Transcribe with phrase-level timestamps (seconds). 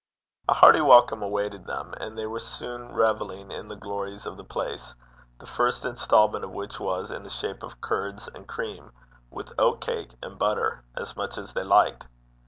[0.49, 4.43] A hearty welcome awaited them, and they were soon revelling in the glories of the
[4.43, 4.95] place,
[5.39, 8.93] the first instalment of which was in the shape of curds and cream,
[9.29, 12.07] with oatcake and butter, as much as they liked.